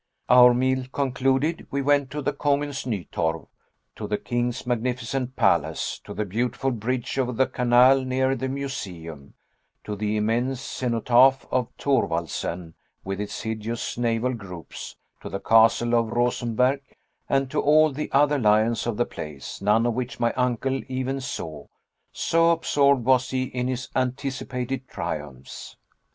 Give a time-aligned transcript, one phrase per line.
[0.29, 3.45] Our meal concluded, we went to the Kongens Nye Torw;
[3.95, 9.35] to the king's magnificent palace; to the beautiful bridge over the canal near the Museum;
[9.83, 16.09] to the immense cenotaph of Thorwaldsen with its hideous naval groups; to the castle of
[16.13, 16.81] Rosenberg;
[17.29, 21.21] and to all the other lions of the place none of which my uncle even
[21.21, 21.67] saw,
[22.11, 25.77] so absorbed was he in his anticipated triumphs.